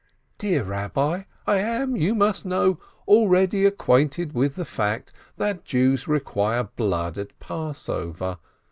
[0.39, 6.07] "Dear Rabbi, I am, you must know, already ac quainted with the fact that Jews
[6.07, 8.39] require blood at Pass over.